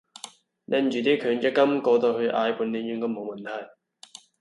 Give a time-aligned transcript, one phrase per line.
[0.65, 3.69] 拎住啲強積金過到去捱半年應該冇問題